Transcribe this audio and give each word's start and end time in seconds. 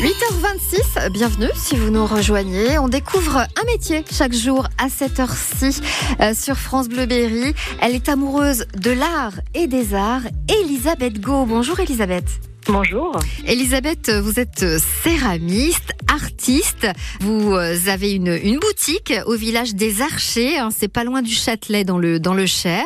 8h26, 0.00 1.10
bienvenue 1.10 1.50
si 1.54 1.76
vous 1.76 1.90
nous 1.90 2.06
rejoignez. 2.06 2.78
On 2.78 2.88
découvre 2.88 3.36
un 3.40 3.64
métier 3.66 4.02
chaque 4.10 4.32
jour 4.32 4.66
à 4.78 4.88
cette 4.88 5.20
heure-ci 5.20 5.78
euh, 6.20 6.32
sur 6.32 6.56
France 6.56 6.88
Bleu 6.88 7.04
Berry. 7.04 7.54
Elle 7.82 7.94
est 7.94 8.08
amoureuse 8.08 8.64
de 8.78 8.92
l'art 8.92 9.34
et 9.52 9.66
des 9.66 9.92
arts. 9.92 10.22
Elisabeth 10.48 11.20
Go. 11.20 11.44
Bonjour 11.44 11.78
Elisabeth. 11.80 12.49
Bonjour. 12.66 13.18
Elisabeth, 13.46 14.10
vous 14.10 14.38
êtes 14.38 14.64
céramiste, 14.78 15.92
artiste. 16.12 16.86
Vous 17.20 17.54
euh, 17.54 17.74
avez 17.88 18.12
une, 18.12 18.38
une 18.42 18.58
boutique 18.58 19.12
au 19.26 19.34
village 19.34 19.74
des 19.74 20.02
Archers. 20.02 20.58
Hein, 20.58 20.68
c'est 20.70 20.92
pas 20.92 21.04
loin 21.04 21.22
du 21.22 21.32
Châtelet 21.32 21.84
dans 21.84 21.98
le, 21.98 22.20
dans 22.20 22.34
le 22.34 22.46
Cher. 22.46 22.84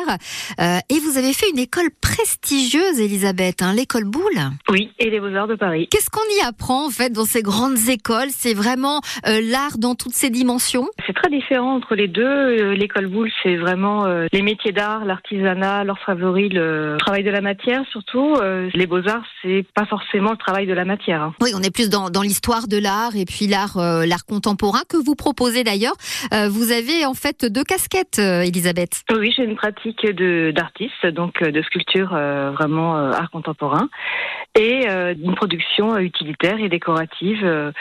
Euh, 0.59 0.77
et 0.89 0.99
vous 0.99 1.17
avez 1.17 1.33
fait 1.33 1.49
une 1.51 1.59
école 1.59 1.89
prestigieuse, 2.01 2.99
Elisabeth, 2.99 3.61
hein, 3.61 3.73
l'école 3.73 4.05
Boulle. 4.05 4.39
Oui, 4.69 4.91
et 4.97 5.09
les 5.09 5.19
Beaux-Arts 5.19 5.47
de 5.47 5.55
Paris. 5.55 5.87
Qu'est-ce 5.91 6.09
qu'on 6.09 6.21
y 6.41 6.47
apprend 6.47 6.87
en 6.87 6.89
fait 6.89 7.11
dans 7.11 7.25
ces 7.25 7.41
grandes 7.41 7.89
écoles? 7.89 8.29
C'est 8.29 8.53
vraiment 8.53 9.01
euh, 9.27 9.41
l'art 9.43 9.77
dans 9.77 9.95
toutes 9.95 10.13
ses 10.13 10.29
dimensions? 10.29 10.87
C'est 11.05 11.13
très 11.15 11.29
différent 11.29 11.75
entre 11.75 11.95
les 11.95 12.07
deux. 12.07 12.73
L'école 12.73 13.07
Boulle, 13.07 13.31
c'est 13.43 13.57
vraiment 13.57 14.05
euh, 14.05 14.27
les 14.31 14.41
métiers 14.41 14.71
d'art, 14.71 15.05
l'artisanat, 15.05 15.83
l'orfèvrerie, 15.83 16.49
le 16.49 16.95
travail 16.99 17.23
de 17.23 17.31
la 17.31 17.41
matière 17.41 17.83
surtout. 17.91 18.35
Les 18.73 18.87
Beaux-Arts, 18.87 19.25
c'est 19.41 19.64
pas 19.73 19.85
forcément 19.85 20.31
le 20.31 20.37
travail 20.37 20.67
de 20.67 20.73
la 20.73 20.85
matière. 20.85 21.21
hein. 21.21 21.33
Oui, 21.41 21.51
on 21.55 21.61
est 21.61 21.73
plus 21.73 21.89
dans, 21.89 22.09
dans 22.09 22.21
l'histoire 22.21 22.67
de 22.67 22.77
l'art 22.77 23.15
et 23.15 23.25
puis 23.25 23.47
l'art 23.47 23.77
euh, 23.77 24.05
l'art 24.05 24.25
contemporain 24.25 24.81
que 24.89 24.97
vous 24.97 25.15
proposez 25.15 25.63
d'ailleurs. 25.63 25.95
Euh, 26.33 26.49
vous 26.49 26.71
avez 26.71 27.05
en 27.05 27.13
fait 27.13 27.45
deux 27.45 27.63
casquettes, 27.63 28.19
euh, 28.19 28.41
Elisabeth. 28.41 29.03
Oui, 29.11 29.33
j'ai 29.35 29.43
une 29.43 29.55
pratique 29.55 30.05
de 30.05 30.51
d'artiste, 30.55 31.05
donc 31.07 31.41
de 31.41 31.61
sculpture 31.63 32.09
vraiment 32.09 32.95
art 32.95 33.29
contemporain, 33.31 33.89
et 34.55 34.87
une 34.87 35.35
production 35.35 35.97
utilitaire 35.97 36.59
et 36.59 36.69
décorative 36.69 37.73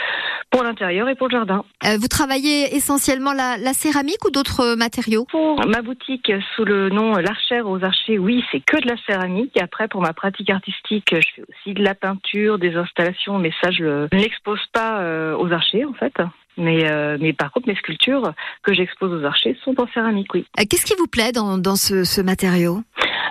pour 0.55 0.63
l'intérieur 0.63 1.09
et 1.09 1.17
pour 1.17 1.29
le 1.29 1.33
jardin. 1.33 1.65
Euh, 1.85 1.97
vous 2.01 2.07
travaillez 2.07 2.77
essentiellement 2.77 3.33
la, 3.33 3.57
la 3.57 3.73
céramique 3.73 4.25
ou 4.25 4.31
d'autres 4.31 4.61
euh, 4.61 4.77
matériaux? 4.77 5.27
Pour 5.31 5.67
ma 5.67 5.83
boutique 5.83 6.31
sous 6.55 6.65
le 6.65 6.91
nom 6.91 7.17
L'Archère 7.17 7.69
aux 7.69 7.83
Archers, 7.83 8.19
oui, 8.19 8.45
c'est 8.53 8.61
que 8.61 8.81
de 8.81 8.87
la 8.87 8.97
céramique. 9.05 9.51
Et 9.57 9.61
après, 9.61 9.89
pour 9.89 10.01
ma 10.01 10.13
pratique 10.13 10.51
artistique, 10.51 11.09
je 11.13 11.29
fais 11.35 11.43
aussi 11.43 11.75
de 11.75 11.83
la 11.83 11.95
peinture, 11.95 12.59
des 12.59 12.77
installations, 12.77 13.39
mais 13.39 13.51
ça, 13.61 13.73
je 13.73 13.85
ne 13.85 14.09
l'expose 14.13 14.61
pas 14.73 15.01
euh, 15.01 15.37
aux 15.37 15.51
archers, 15.51 15.85
en 15.85 15.95
fait. 15.95 16.15
Mais, 16.57 16.89
euh, 16.89 17.19
mais 17.21 17.33
par 17.33 17.51
contre, 17.51 17.67
mes 17.67 17.75
sculptures 17.75 18.33
que 18.63 18.73
j'expose 18.73 19.13
aux 19.13 19.25
archers 19.25 19.57
sont 19.65 19.75
en 19.81 19.89
céramique, 19.89 20.33
oui. 20.35 20.47
Qu'est-ce 20.71 20.87
qui 20.87 20.95
vous 20.97 21.09
plaît 21.09 21.33
dans, 21.33 21.59
dans 21.59 21.75
ce, 21.75 22.05
ce 22.05 22.21
matériau? 22.21 22.83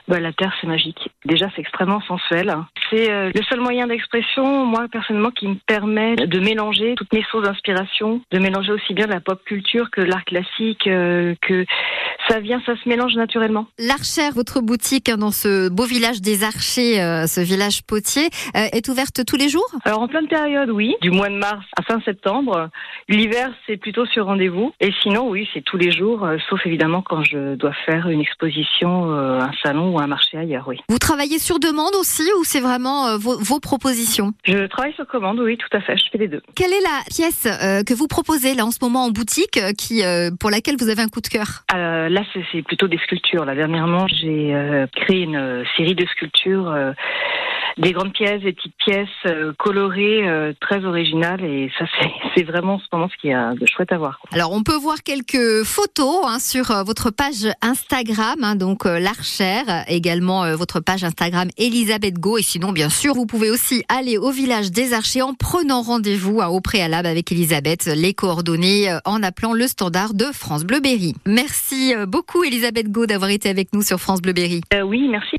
Bah, 0.10 0.20
la 0.20 0.34
terre, 0.34 0.54
c'est 0.60 0.68
magique. 0.68 1.10
Déjà, 1.24 1.48
c'est 1.56 1.62
extrêmement 1.62 2.02
sensuel. 2.02 2.54
C'est 2.94 3.10
euh, 3.10 3.32
le 3.34 3.42
seul 3.50 3.60
moyen 3.60 3.88
d'expression, 3.88 4.66
moi, 4.66 4.86
personnellement, 4.92 5.32
qui 5.32 5.48
me 5.48 5.56
permet 5.66 6.16
de 6.16 6.40
mélanger 6.40 6.94
toutes 6.96 7.12
mes 7.12 7.24
sources 7.24 7.44
d'inspiration, 7.44 8.22
de 8.32 8.38
mélanger 8.38 8.72
aussi 8.72 8.94
bien 8.94 9.08
la 9.08 9.20
pop 9.20 9.44
culture 9.46 9.90
que 9.90 10.00
l'art 10.00 10.24
classique, 10.26 10.86
euh, 10.86 11.34
que 11.42 11.66
ça 12.30 12.40
vient, 12.40 12.62
ça 12.68 12.76
se 12.76 12.88
mélange 12.88 13.16
naturellement. 13.16 13.66
L'Archère, 13.80 14.34
votre 14.34 14.62
boutique 14.62 15.10
hein, 15.10 15.18
dans 15.18 15.32
ce 15.32 15.70
beau 15.70 15.86
village 15.86 16.22
des 16.22 16.44
Archers, 16.44 17.02
euh, 17.02 17.26
ce 17.26 17.42
village 17.42 17.82
potier, 17.82 18.30
est 18.54 18.88
ouverte 18.88 19.26
tous 19.26 19.38
les 19.38 19.50
jours? 19.50 19.68
Alors 19.86 20.02
en 20.02 20.08
pleine 20.08 20.28
période, 20.28 20.70
oui, 20.70 20.96
du 21.02 21.10
mois 21.10 21.30
de 21.30 21.36
mars 21.36 21.66
à 21.76 21.82
fin 21.82 22.00
septembre. 22.02 22.70
L'hiver, 23.10 23.52
c'est 23.66 23.78
plutôt 23.78 24.06
sur 24.06 24.26
rendez-vous. 24.28 24.72
Et 24.80 24.92
sinon, 25.02 25.30
oui, 25.30 25.50
c'est 25.54 25.62
tous 25.62 25.78
les 25.78 25.92
jours, 25.92 26.28
sauf 26.50 26.66
évidemment 26.66 27.02
quand 27.02 27.24
je 27.24 27.56
dois 27.56 27.74
faire 27.86 28.08
une 28.08 28.22
exposition, 28.22 29.12
un 29.14 29.52
salon 29.64 29.96
ou 29.96 30.00
un 30.00 30.08
marché 30.08 30.38
ailleurs, 30.38 30.68
oui. 30.68 30.80
Vous 30.88 31.00
travaillez 31.00 31.40
sur 31.40 31.60
demande 31.60 31.96
aussi 31.96 32.24
ou 32.40 32.44
c'est 32.44 32.62
vraiment 32.62 32.83
euh, 32.86 33.18
vos, 33.18 33.38
vos 33.40 33.60
propositions 33.60 34.34
Je 34.46 34.66
travaille 34.68 34.94
sur 34.94 35.08
commande, 35.08 35.40
oui, 35.40 35.58
tout 35.58 35.76
à 35.76 35.82
fait, 35.82 35.98
je 35.98 36.04
fais 36.12 36.18
les 36.18 36.28
deux. 36.28 36.42
Quelle 36.56 36.72
est 36.72 36.82
la 36.82 37.02
pièce 37.10 37.46
euh, 37.46 37.84
que 37.84 37.94
vous 37.94 38.08
proposez 38.08 38.54
là 38.56 38.66
en 38.66 38.72
ce 38.72 38.80
moment 38.82 39.06
en 39.06 39.10
boutique 39.10 39.58
euh, 39.58 39.72
qui, 39.72 40.02
pour 40.40 40.50
laquelle 40.50 40.76
vous 40.80 40.90
avez 40.90 41.02
un 41.02 41.08
coup 41.08 41.22
de 41.22 41.28
cœur? 41.28 41.64
Là, 41.74 42.22
c'est 42.52 42.62
plutôt 42.64 42.88
des 42.88 42.98
sculptures. 42.98 43.46
Là, 43.46 43.56
dernièrement, 43.56 44.08
j'ai 44.08 44.54
créé 44.96 45.22
une 45.22 45.64
série 45.78 45.96
de 45.96 46.06
sculptures, 46.06 46.94
des 47.78 47.92
grandes 47.92 48.14
pièces, 48.14 48.42
des 48.42 48.54
petites 48.54 48.76
pièces 48.78 49.08
euh, 49.26 49.54
colorées, 49.58 50.28
euh, 50.28 50.54
très 50.60 50.84
originales. 50.86 51.44
Et 51.44 51.72
ça, 51.78 51.86
c'est- 52.36 52.44
vraiment 52.44 52.74
en 52.76 52.80
ce 52.80 52.86
moment 52.92 53.08
ce 53.10 53.16
qui 53.22 53.30
est 53.30 53.34
de 53.60 53.66
chouette 53.66 53.92
à 53.94 53.98
voir. 53.98 54.20
Alors, 54.34 54.52
on 54.52 54.64
peut 54.64 54.76
voir 54.76 55.02
quelques 55.04 55.64
photos 55.64 56.26
hein, 56.26 56.40
sur 56.40 56.72
euh, 56.72 56.84
votre 56.84 57.10
page 57.10 57.48
Instagram, 57.62 58.40
hein, 58.44 58.56
donc 58.56 58.84
l'Archère, 58.86 59.86
également 59.88 60.44
euh, 60.44 60.56
votre 60.56 60.80
page 60.82 61.04
Instagram 61.04 61.48
Elisabeth 61.58 62.16
Go. 62.20 62.38
Et 62.38 62.42
sinon, 62.42 62.72
bien 62.74 62.90
sûr, 62.90 63.14
vous 63.14 63.26
pouvez 63.26 63.50
aussi 63.50 63.84
aller 63.88 64.18
au 64.18 64.32
village 64.32 64.72
des 64.72 64.94
Archers 64.94 65.22
en 65.22 65.34
prenant 65.34 65.82
rendez-vous 65.82 66.42
hein, 66.42 66.48
au 66.48 66.60
préalable 66.60 67.08
avec 67.08 67.32
Elisabeth, 67.32 67.86
les 67.86 68.14
coordonnées 68.14 68.92
euh, 68.92 68.98
en 69.06 69.24
appelant 69.24 69.54
le 69.54 69.68
standard 69.68 70.14
de 70.14 70.26
France 70.34 70.66
Bleu 70.66 70.80
Berry. 70.80 71.14
Merci 71.26 71.94
beaucoup 72.08 72.44
Elisabeth 72.44 72.92
Go 72.92 73.06
d'avoir 73.06 73.30
été 73.30 73.50
avec 73.50 73.74
nous 73.74 73.82
sur 73.82 74.00
France 74.00 74.22
Bleu 74.22 74.34
Berry. 74.34 74.62
Euh, 74.74 74.82
oui, 74.82 75.08
merci. 75.10 75.38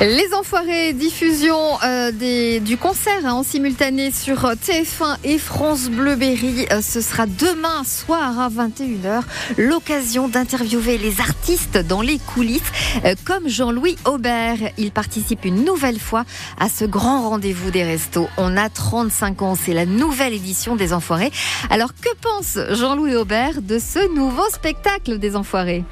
Les 0.00 0.32
Enfoirés, 0.32 0.94
diffusion 0.94 1.58
euh, 1.84 2.10
des, 2.10 2.60
du 2.60 2.78
concert 2.78 3.26
hein, 3.26 3.34
en 3.34 3.42
simultané 3.42 4.10
sur 4.10 4.46
euh, 4.46 4.54
TF1 4.54 5.18
et 5.24 5.36
France 5.36 5.90
Bleu 5.90 6.16
Berry. 6.16 6.64
Euh, 6.72 6.80
ce 6.80 7.02
sera 7.02 7.26
demain 7.26 7.84
soir 7.84 8.40
à 8.40 8.48
21h. 8.48 9.20
L'occasion 9.58 10.26
d'interviewer 10.26 10.96
les 10.96 11.20
artistes 11.20 11.76
dans 11.76 12.00
les 12.00 12.18
coulisses, 12.18 12.62
euh, 13.04 13.14
comme 13.26 13.46
Jean-Louis 13.46 13.96
Aubert. 14.06 14.56
Il 14.78 14.90
participe 14.90 15.44
une 15.44 15.66
nouvelle 15.66 16.00
fois 16.00 16.24
à 16.58 16.70
ce 16.70 16.86
grand 16.86 17.28
rendez-vous 17.28 17.70
des 17.70 17.84
restos. 17.84 18.26
On 18.38 18.56
a 18.56 18.70
35 18.70 19.42
ans, 19.42 19.54
c'est 19.54 19.74
la 19.74 19.84
nouvelle 19.84 20.32
édition 20.32 20.76
des 20.76 20.94
Enfoirés. 20.94 21.30
Alors 21.68 21.92
que 21.92 22.08
pense 22.22 22.58
Jean-Louis 22.70 23.16
Aubert 23.16 23.60
de 23.60 23.78
ce 23.78 24.14
nouveau 24.14 24.48
spectacle 24.48 25.18
des 25.18 25.36
Enfoirés? 25.36 25.84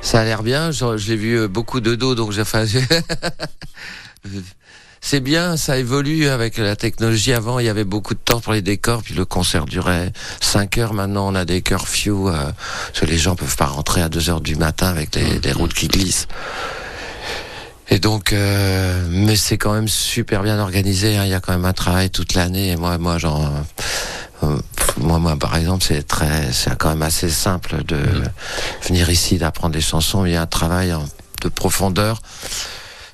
Ça 0.00 0.20
a 0.20 0.24
l'air 0.24 0.42
bien. 0.42 0.70
Je, 0.70 0.96
je 0.96 1.08
l'ai 1.08 1.16
vu 1.16 1.38
euh, 1.38 1.48
beaucoup 1.48 1.80
de 1.80 1.94
dos, 1.94 2.14
donc 2.14 2.32
j'ai. 2.32 2.42
J'ai- 2.64 2.84
c'est 5.02 5.20
bien, 5.20 5.56
ça 5.56 5.78
évolue 5.78 6.28
avec 6.28 6.58
la 6.58 6.76
technologie. 6.76 7.32
Avant, 7.32 7.58
il 7.58 7.66
y 7.66 7.68
avait 7.68 7.84
beaucoup 7.84 8.14
de 8.14 8.20
temps 8.20 8.40
pour 8.40 8.52
les 8.52 8.62
décors, 8.62 9.02
puis 9.02 9.14
le 9.14 9.24
concert 9.24 9.64
durait 9.66 10.12
5 10.40 10.78
heures. 10.78 10.92
Maintenant, 10.94 11.26
on 11.28 11.34
a 11.34 11.44
des 11.44 11.62
curfews, 11.62 12.28
euh, 12.28 12.32
parce 12.88 13.00
que 13.00 13.06
les 13.06 13.18
gens 13.18 13.34
peuvent 13.36 13.56
pas 13.56 13.66
rentrer 13.66 14.02
à 14.02 14.08
2 14.08 14.30
heures 14.30 14.40
du 14.40 14.56
matin 14.56 14.88
avec 14.88 15.10
des 15.10 15.52
routes 15.52 15.74
qui 15.74 15.88
glissent. 15.88 16.28
Et 17.92 17.98
donc, 17.98 18.32
euh, 18.32 19.04
mais 19.10 19.34
c'est 19.34 19.58
quand 19.58 19.72
même 19.72 19.88
super 19.88 20.42
bien 20.44 20.60
organisé. 20.60 21.16
hein. 21.16 21.24
Il 21.24 21.30
y 21.30 21.34
a 21.34 21.40
quand 21.40 21.52
même 21.52 21.64
un 21.64 21.72
travail 21.72 22.08
toute 22.08 22.34
l'année. 22.34 22.68
Et 22.70 22.76
moi, 22.76 22.98
moi, 22.98 23.18
genre, 23.18 23.50
moi, 24.98 25.18
moi, 25.18 25.36
par 25.36 25.56
exemple, 25.56 25.84
c'est 25.86 26.06
très, 26.06 26.52
c'est 26.52 26.76
quand 26.76 26.90
même 26.90 27.02
assez 27.02 27.30
simple 27.30 27.84
de 27.84 27.98
venir 28.86 29.10
ici, 29.10 29.38
d'apprendre 29.38 29.74
des 29.74 29.80
chansons. 29.80 30.24
Il 30.24 30.32
y 30.32 30.36
a 30.36 30.42
un 30.42 30.46
travail 30.46 30.94
de 31.42 31.48
profondeur. 31.48 32.20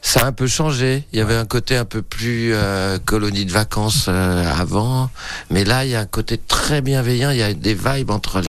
Ça 0.03 0.21
a 0.21 0.27
un 0.27 0.33
peu 0.33 0.47
changé. 0.47 1.05
Il 1.13 1.19
y 1.19 1.23
avait 1.23 1.35
un 1.35 1.47
côté 1.47 1.77
un 1.77 1.85
peu 1.85 2.01
plus 2.01 2.55
euh, 2.55 2.99
colonie 3.05 3.45
de 3.45 3.51
vacances 3.51 4.07
euh, 4.09 4.53
avant, 4.57 5.11
mais 5.51 5.65
là, 5.65 5.85
il 5.85 5.91
y 5.91 5.97
a 5.97 6.01
un 6.01 6.07
côté 6.07 6.39
très 6.39 6.81
bienveillant. 6.81 7.31
Il 7.31 7.39
y 7.39 7.43
a 7.43 7.53
des 7.53 7.75
vibes 7.75 8.11
entre 8.11 8.41